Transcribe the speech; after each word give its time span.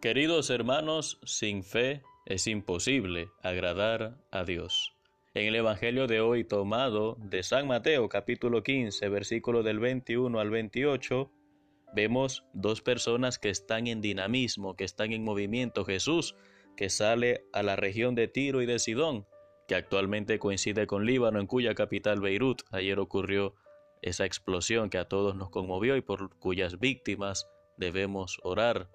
Queridos 0.00 0.48
hermanos, 0.48 1.20
sin 1.24 1.62
fe 1.62 2.00
es 2.24 2.46
imposible 2.46 3.28
agradar 3.42 4.16
a 4.30 4.44
Dios. 4.44 4.94
En 5.34 5.46
el 5.46 5.54
Evangelio 5.54 6.06
de 6.06 6.22
hoy 6.22 6.42
tomado 6.42 7.18
de 7.20 7.42
San 7.42 7.66
Mateo 7.66 8.08
capítulo 8.08 8.62
15 8.62 9.06
versículo 9.10 9.62
del 9.62 9.78
21 9.78 10.40
al 10.40 10.48
28, 10.48 11.30
vemos 11.94 12.46
dos 12.54 12.80
personas 12.80 13.38
que 13.38 13.50
están 13.50 13.88
en 13.88 14.00
dinamismo, 14.00 14.74
que 14.74 14.84
están 14.84 15.12
en 15.12 15.22
movimiento. 15.22 15.84
Jesús, 15.84 16.34
que 16.78 16.88
sale 16.88 17.44
a 17.52 17.62
la 17.62 17.76
región 17.76 18.14
de 18.14 18.26
Tiro 18.26 18.62
y 18.62 18.66
de 18.66 18.78
Sidón, 18.78 19.26
que 19.68 19.74
actualmente 19.74 20.38
coincide 20.38 20.86
con 20.86 21.04
Líbano, 21.04 21.40
en 21.40 21.46
cuya 21.46 21.74
capital 21.74 22.22
Beirut 22.22 22.62
ayer 22.70 22.98
ocurrió 22.98 23.54
esa 24.00 24.24
explosión 24.24 24.88
que 24.88 24.96
a 24.96 25.08
todos 25.08 25.36
nos 25.36 25.50
conmovió 25.50 25.94
y 25.96 26.00
por 26.00 26.38
cuyas 26.38 26.78
víctimas 26.78 27.50
debemos 27.76 28.38
orar. 28.44 28.88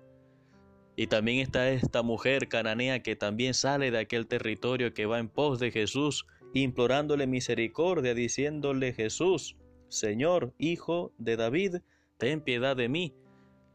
Y 0.95 1.07
también 1.07 1.39
está 1.39 1.69
esta 1.69 2.03
mujer 2.03 2.47
cananea 2.47 3.03
que 3.03 3.15
también 3.15 3.53
sale 3.53 3.91
de 3.91 3.99
aquel 3.99 4.27
territorio 4.27 4.93
que 4.93 5.05
va 5.05 5.19
en 5.19 5.27
pos 5.27 5.59
de 5.59 5.71
Jesús, 5.71 6.25
implorándole 6.53 7.27
misericordia, 7.27 8.13
diciéndole 8.13 8.93
Jesús, 8.93 9.57
Señor, 9.89 10.53
Hijo 10.57 11.13
de 11.17 11.35
David, 11.35 11.77
ten 12.17 12.41
piedad 12.41 12.77
de 12.77 12.87
mí. 12.87 13.13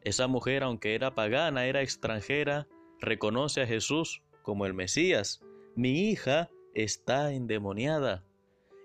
Esa 0.02 0.28
mujer, 0.28 0.62
aunque 0.62 0.94
era 0.94 1.14
pagana, 1.14 1.66
era 1.66 1.82
extranjera, 1.82 2.66
reconoce 3.00 3.60
a 3.60 3.66
Jesús 3.66 4.22
como 4.42 4.64
el 4.64 4.72
Mesías. 4.72 5.40
Mi 5.76 6.10
hija 6.10 6.48
está 6.74 7.32
endemoniada. 7.32 8.24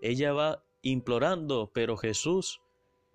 Ella 0.01 0.33
va 0.33 0.63
implorando, 0.81 1.71
pero 1.73 1.95
Jesús 1.95 2.61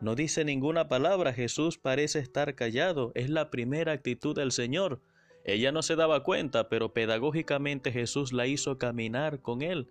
no 0.00 0.14
dice 0.14 0.46
ninguna 0.46 0.88
palabra, 0.88 1.34
Jesús 1.34 1.76
parece 1.76 2.20
estar 2.20 2.54
callado, 2.54 3.12
es 3.14 3.28
la 3.28 3.50
primera 3.50 3.92
actitud 3.92 4.34
del 4.34 4.50
Señor. 4.50 5.02
Ella 5.44 5.72
no 5.72 5.82
se 5.82 5.96
daba 5.96 6.22
cuenta, 6.22 6.68
pero 6.68 6.92
pedagógicamente 6.92 7.92
Jesús 7.92 8.32
la 8.32 8.46
hizo 8.46 8.78
caminar 8.78 9.40
con 9.40 9.62
él. 9.62 9.88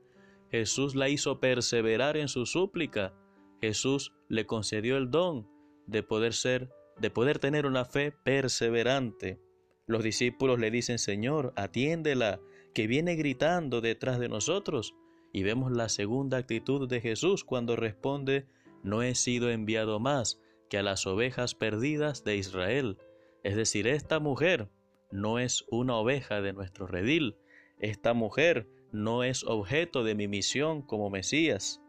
Jesús 0.52 0.96
la 0.96 1.10
hizo 1.10 1.40
perseverar 1.40 2.18
en 2.18 2.28
su 2.28 2.46
súplica. 2.46 3.14
Jesús 3.62 4.14
le 4.30 4.46
concedió 4.46 4.98
el 4.98 5.12
don 5.12 5.48
de 5.88 6.04
poder 6.04 6.34
ser, 6.34 6.70
de 7.00 7.10
poder 7.10 7.40
tener 7.40 7.66
una 7.66 7.86
fe 7.86 8.12
perseverante. 8.12 9.40
Los 9.88 10.04
discípulos 10.04 10.60
le 10.60 10.72
dicen, 10.72 11.00
Señor, 11.00 11.54
atiéndela, 11.56 12.40
que 12.74 12.88
viene 12.88 13.16
gritando 13.16 13.82
detrás 13.82 14.20
de 14.20 14.30
nosotros. 14.30 14.96
Y 15.34 15.44
vemos 15.44 15.72
la 15.72 15.90
segunda 15.90 16.38
actitud 16.38 16.88
de 16.88 17.02
Jesús 17.02 17.44
cuando 17.44 17.76
responde, 17.76 18.48
no 18.84 19.02
he 19.02 19.16
sido 19.16 19.50
enviado 19.50 20.00
más 20.00 20.40
que 20.70 20.78
a 20.78 20.84
las 20.84 21.06
ovejas 21.08 21.56
perdidas 21.56 22.24
de 22.24 22.38
Israel. 22.38 22.98
Es 23.44 23.56
decir, 23.56 23.88
esta 23.88 24.20
mujer 24.20 24.70
no 25.12 25.40
es 25.40 25.66
una 25.70 25.96
oveja 25.96 26.42
de 26.42 26.54
nuestro 26.54 26.88
redil. 26.88 27.38
Esta 27.80 28.14
mujer 28.14 28.68
no 28.92 29.24
es 29.24 29.44
objeto 29.44 30.04
de 30.04 30.16
mi 30.16 30.28
misión 30.28 30.82
como 30.82 31.10
Mesías. 31.10 31.82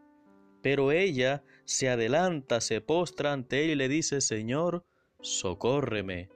Pero 0.61 0.91
ella 0.91 1.43
se 1.65 1.89
adelanta, 1.89 2.61
se 2.61 2.81
postra 2.81 3.33
ante 3.33 3.63
él 3.63 3.71
y 3.71 3.75
le 3.75 3.87
dice, 3.89 4.21
Señor, 4.21 4.85
socórreme. 5.21 6.29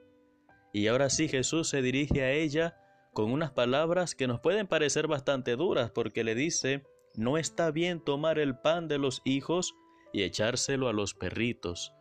Y 0.73 0.87
ahora 0.87 1.09
sí 1.09 1.27
Jesús 1.27 1.69
se 1.69 1.81
dirige 1.81 2.23
a 2.23 2.31
ella 2.31 2.77
con 3.13 3.31
unas 3.31 3.51
palabras 3.51 4.13
que 4.13 4.27
nos 4.27 4.41
pueden 4.41 4.67
parecer 4.67 5.07
bastante 5.07 5.55
duras, 5.55 5.91
porque 5.91 6.23
le 6.23 6.35
dice, 6.35 6.83
no 7.15 7.37
está 7.37 7.71
bien 7.71 8.03
tomar 8.03 8.39
el 8.39 8.57
pan 8.57 8.87
de 8.87 8.97
los 8.97 9.21
hijos 9.23 9.73
y 10.11 10.23
echárselo 10.23 10.89
a 10.89 10.93
los 10.93 11.13
perritos. 11.13 11.93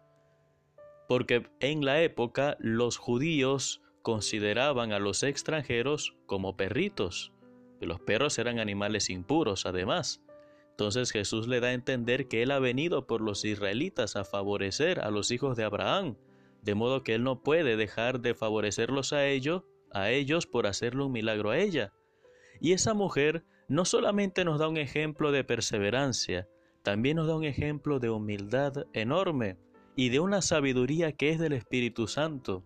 Porque 1.07 1.47
en 1.61 1.85
la 1.85 2.03
época 2.03 2.57
los 2.59 2.97
judíos 2.97 3.84
consideraban 4.05 4.93
a 4.93 4.99
los 4.99 5.23
extranjeros 5.23 6.15
como 6.27 6.59
perritos. 6.59 7.33
Y 7.81 7.87
los 7.87 8.01
perros 8.01 8.39
eran 8.39 8.59
animales 8.59 9.09
impuros, 9.09 9.65
además. 9.65 10.23
Entonces 10.73 11.11
Jesús 11.11 11.49
le 11.49 11.61
da 11.61 11.69
a 11.69 11.73
entender 11.73 12.29
que 12.29 12.43
Él 12.43 12.51
ha 12.51 12.59
venido 12.59 13.07
por 13.07 13.23
los 13.23 13.47
israelitas 13.47 14.15
a 14.17 14.25
favorecer 14.25 15.01
a 15.01 15.11
los 15.11 15.31
hijos 15.31 15.57
de 15.57 15.65
Abraham, 15.65 16.17
de 16.61 16.75
modo 16.75 17.03
que 17.03 17.15
Él 17.15 17.25
no 17.25 17.43
puede 17.43 17.79
dejar 17.79 18.21
de 18.21 18.35
favorecerlos 18.35 19.15
a 19.15 19.27
ellos, 19.27 19.63
a 19.91 20.11
ellos 20.11 20.47
por 20.47 20.67
hacerle 20.67 21.05
un 21.05 21.13
milagro 21.13 21.51
a 21.51 21.59
ella. 21.59 21.95
Y 22.61 22.73
esa 22.73 22.93
mujer 22.93 23.47
no 23.69 23.87
solamente 23.87 24.45
nos 24.45 24.59
da 24.59 24.69
un 24.69 24.77
ejemplo 24.77 25.33
de 25.33 25.45
perseverancia, 25.45 26.47
también 26.83 27.17
nos 27.17 27.27
da 27.27 27.37
un 27.37 27.45
ejemplo 27.45 28.01
de 28.01 28.11
humildad 28.11 28.85
enorme 28.93 29.57
y 29.97 30.11
de 30.11 30.21
una 30.21 30.43
sabiduría 30.43 31.13
que 31.13 31.31
es 31.31 31.39
del 31.39 31.55
Espíritu 31.55 32.07
Santo 32.07 32.65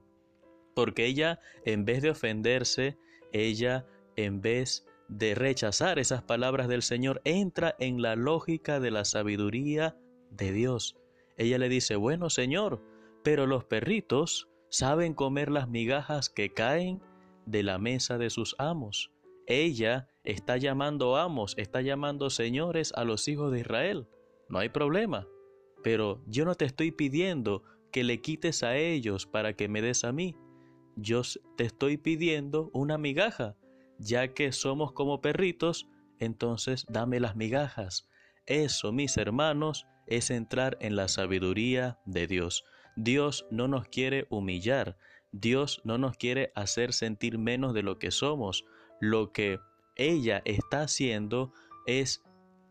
porque 0.78 1.06
ella, 1.06 1.40
en 1.64 1.84
vez 1.84 2.02
de 2.02 2.10
ofenderse, 2.10 2.96
ella, 3.32 3.84
en 4.14 4.40
vez 4.40 4.86
de 5.08 5.34
rechazar 5.34 5.98
esas 5.98 6.22
palabras 6.22 6.68
del 6.68 6.82
Señor, 6.82 7.20
entra 7.24 7.74
en 7.80 8.00
la 8.00 8.14
lógica 8.14 8.78
de 8.78 8.92
la 8.92 9.04
sabiduría 9.04 9.96
de 10.30 10.52
Dios. 10.52 10.96
Ella 11.36 11.58
le 11.58 11.68
dice, 11.68 11.96
bueno 11.96 12.30
Señor, 12.30 12.80
pero 13.24 13.48
los 13.48 13.64
perritos 13.64 14.50
saben 14.68 15.14
comer 15.14 15.50
las 15.50 15.68
migajas 15.68 16.30
que 16.30 16.54
caen 16.54 17.02
de 17.44 17.64
la 17.64 17.78
mesa 17.78 18.16
de 18.16 18.30
sus 18.30 18.54
amos. 18.60 19.10
Ella 19.48 20.06
está 20.22 20.58
llamando 20.58 21.16
amos, 21.16 21.54
está 21.58 21.80
llamando 21.80 22.30
señores 22.30 22.92
a 22.94 23.02
los 23.02 23.26
hijos 23.26 23.50
de 23.50 23.58
Israel. 23.58 24.06
No 24.48 24.60
hay 24.60 24.68
problema. 24.68 25.26
Pero 25.82 26.22
yo 26.28 26.44
no 26.44 26.54
te 26.54 26.66
estoy 26.66 26.92
pidiendo 26.92 27.64
que 27.90 28.04
le 28.04 28.20
quites 28.20 28.62
a 28.62 28.76
ellos 28.76 29.26
para 29.26 29.54
que 29.54 29.66
me 29.66 29.82
des 29.82 30.04
a 30.04 30.12
mí 30.12 30.36
yo 31.00 31.22
te 31.56 31.64
estoy 31.64 31.96
pidiendo 31.96 32.70
una 32.72 32.98
migaja, 32.98 33.56
ya 33.98 34.34
que 34.34 34.52
somos 34.52 34.92
como 34.92 35.20
perritos, 35.20 35.88
entonces 36.18 36.86
dame 36.88 37.20
las 37.20 37.36
migajas. 37.36 38.08
Eso, 38.46 38.92
mis 38.92 39.16
hermanos, 39.16 39.86
es 40.06 40.30
entrar 40.30 40.76
en 40.80 40.96
la 40.96 41.06
sabiduría 41.06 41.98
de 42.04 42.26
Dios. 42.26 42.64
Dios 42.96 43.46
no 43.50 43.68
nos 43.68 43.86
quiere 43.88 44.26
humillar, 44.28 44.98
Dios 45.30 45.80
no 45.84 45.98
nos 45.98 46.16
quiere 46.16 46.50
hacer 46.56 46.92
sentir 46.92 47.38
menos 47.38 47.74
de 47.74 47.82
lo 47.82 47.98
que 47.98 48.10
somos. 48.10 48.64
Lo 49.00 49.32
que 49.32 49.60
ella 49.94 50.42
está 50.44 50.82
haciendo 50.82 51.52
es 51.86 52.24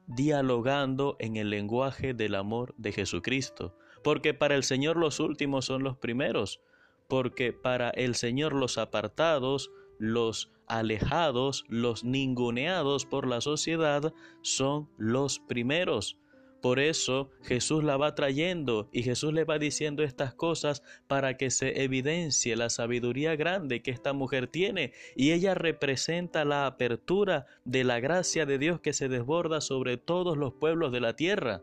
dialogando 0.07 1.15
en 1.19 1.37
el 1.37 1.49
lenguaje 1.49 2.13
del 2.13 2.35
amor 2.35 2.73
de 2.77 2.91
Jesucristo, 2.91 3.77
porque 4.03 4.33
para 4.33 4.55
el 4.55 4.63
Señor 4.63 4.97
los 4.97 5.21
últimos 5.21 5.65
son 5.65 5.83
los 5.83 5.97
primeros 5.97 6.59
porque 7.07 7.53
para 7.53 7.89
el 7.89 8.15
Señor 8.15 8.53
los 8.53 8.77
apartados, 8.77 9.71
los 9.99 10.51
alejados, 10.67 11.63
los 11.69 12.03
ninguneados 12.03 13.05
por 13.05 13.27
la 13.27 13.41
sociedad 13.41 14.13
son 14.41 14.89
los 14.97 15.39
primeros. 15.39 16.17
Por 16.61 16.79
eso 16.79 17.29
Jesús 17.43 17.83
la 17.83 17.97
va 17.97 18.15
trayendo 18.15 18.89
y 18.91 19.03
Jesús 19.03 19.31
le 19.31 19.43
va 19.43 19.59
diciendo 19.59 20.03
estas 20.03 20.33
cosas 20.33 20.81
para 21.07 21.37
que 21.37 21.51
se 21.51 21.83
evidencie 21.83 22.55
la 22.55 22.69
sabiduría 22.69 23.35
grande 23.35 23.81
que 23.81 23.91
esta 23.91 24.11
mujer 24.11 24.47
tiene 24.47 24.91
y 25.15 25.31
ella 25.31 25.53
representa 25.53 26.45
la 26.45 26.65
apertura 26.65 27.45
de 27.63 27.83
la 27.83 27.99
gracia 27.99 28.45
de 28.45 28.57
Dios 28.57 28.81
que 28.81 28.93
se 28.93 29.07
desborda 29.07 29.61
sobre 29.61 29.97
todos 29.97 30.35
los 30.35 30.53
pueblos 30.53 30.91
de 30.91 30.99
la 30.99 31.15
tierra. 31.15 31.61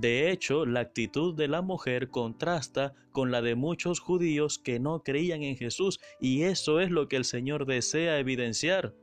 De 0.00 0.30
hecho, 0.30 0.64
la 0.64 0.80
actitud 0.80 1.34
de 1.34 1.46
la 1.46 1.60
mujer 1.60 2.08
contrasta 2.08 2.94
con 3.12 3.30
la 3.30 3.42
de 3.42 3.54
muchos 3.54 4.00
judíos 4.00 4.58
que 4.58 4.80
no 4.80 5.02
creían 5.02 5.42
en 5.42 5.58
Jesús 5.58 6.00
y 6.18 6.44
eso 6.44 6.80
es 6.80 6.90
lo 6.90 7.06
que 7.06 7.16
el 7.16 7.26
Señor 7.26 7.66
desea 7.66 8.18
evidenciar. 8.18 8.94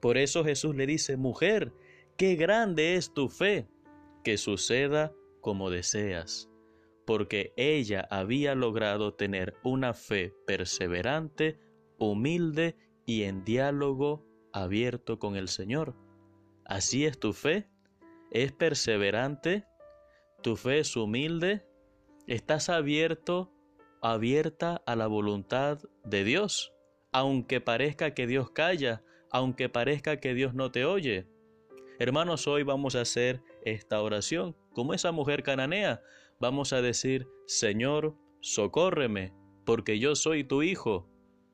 Por 0.00 0.16
eso 0.16 0.44
Jesús 0.44 0.76
le 0.76 0.86
dice, 0.86 1.16
mujer, 1.16 1.72
qué 2.16 2.36
grande 2.36 2.94
es 2.94 3.12
tu 3.12 3.28
fe, 3.28 3.66
que 4.22 4.38
suceda 4.38 5.12
como 5.40 5.68
deseas, 5.68 6.48
porque 7.06 7.52
ella 7.56 8.06
había 8.08 8.54
logrado 8.54 9.14
tener 9.14 9.56
una 9.64 9.94
fe 9.94 10.32
perseverante, 10.46 11.58
humilde 11.98 12.76
y 13.04 13.24
en 13.24 13.42
diálogo 13.42 14.24
abierto 14.52 15.18
con 15.18 15.34
el 15.34 15.48
Señor. 15.48 15.96
Así 16.64 17.04
es 17.04 17.18
tu 17.18 17.32
fe, 17.32 17.68
es 18.30 18.52
perseverante, 18.52 19.64
tu 20.46 20.54
fe 20.54 20.78
es 20.78 20.94
humilde, 20.94 21.66
estás 22.28 22.68
abierto, 22.68 23.52
abierta 24.00 24.80
a 24.86 24.94
la 24.94 25.08
voluntad 25.08 25.80
de 26.04 26.22
Dios, 26.22 26.72
aunque 27.10 27.60
parezca 27.60 28.14
que 28.14 28.28
Dios 28.28 28.52
calla, 28.52 29.02
aunque 29.32 29.68
parezca 29.68 30.20
que 30.20 30.34
Dios 30.34 30.54
no 30.54 30.70
te 30.70 30.84
oye. 30.84 31.26
Hermanos, 31.98 32.46
hoy 32.46 32.62
vamos 32.62 32.94
a 32.94 33.00
hacer 33.00 33.42
esta 33.64 34.00
oración, 34.00 34.56
como 34.72 34.94
esa 34.94 35.10
mujer 35.10 35.42
cananea. 35.42 36.00
Vamos 36.38 36.72
a 36.72 36.80
decir, 36.80 37.26
Señor, 37.48 38.14
socórreme, 38.38 39.34
porque 39.64 39.98
yo 39.98 40.14
soy 40.14 40.44
tu 40.44 40.62
hijo. 40.62 41.10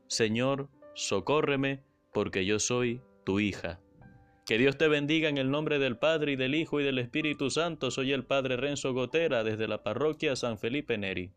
Señor, 0.07 0.69
socórreme, 0.93 1.83
porque 2.13 2.45
yo 2.45 2.59
soy 2.59 3.01
tu 3.25 3.41
hija. 3.41 3.81
Que 4.45 4.59
Dios 4.59 4.77
te 4.77 4.89
bendiga 4.89 5.29
en 5.29 5.39
el 5.39 5.53
nombre 5.53 5.79
del 5.79 5.97
Padre 5.97 6.33
y 6.33 6.37
del 6.37 6.57
Hijo 6.57 6.81
y 6.81 6.85
del 6.85 6.99
Espíritu 6.99 7.49
Santo. 7.49 7.93
Soy 7.93 8.13
el 8.13 8.25
Padre 8.25 8.57
Renzo 8.57 8.93
Gotera 8.93 9.45
desde 9.45 9.69
la 9.69 9.85
parroquia 9.85 10.35
San 10.35 10.59
Felipe 10.59 10.99
Neri. 10.99 11.31